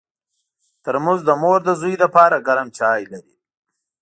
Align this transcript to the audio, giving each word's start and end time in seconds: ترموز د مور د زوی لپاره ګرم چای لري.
ترموز 0.83 1.19
د 1.25 1.29
مور 1.41 1.59
د 1.65 1.69
زوی 1.81 1.95
لپاره 2.03 2.43
ګرم 2.47 2.67
چای 2.77 3.01
لري. 3.11 3.35